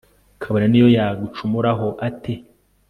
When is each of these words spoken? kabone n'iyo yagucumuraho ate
kabone 0.41 0.65
n'iyo 0.69 0.87
yagucumuraho 0.97 1.87
ate 2.07 2.33